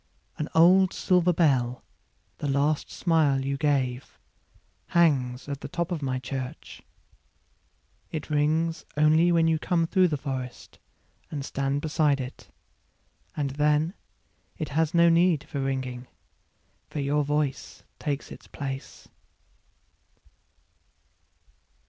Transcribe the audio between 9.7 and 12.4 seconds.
through the forestAnd stand beside